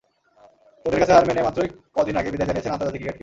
[0.85, 3.19] চোটের কাছে হার মেনে মাত্রই কদিন আগে বিদায় জানিয়েছেন আন্তর্জাতিক ক্রিকেটকে।